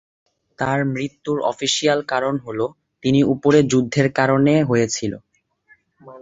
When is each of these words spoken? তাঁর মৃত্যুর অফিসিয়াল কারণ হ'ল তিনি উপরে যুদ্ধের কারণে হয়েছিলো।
তাঁর 0.59 0.79
মৃত্যুর 0.85 1.37
অফিসিয়াল 1.43 1.99
কারণ 2.03 2.33
হ'ল 2.37 2.59
তিনি 3.03 3.19
উপরে 3.33 3.59
যুদ্ধের 3.63 4.07
কারণে 4.13 4.53
হয়েছিলো। 4.63 5.17